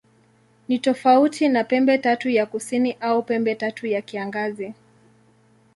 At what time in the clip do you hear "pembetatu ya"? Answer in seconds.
1.63-2.45, 3.23-4.01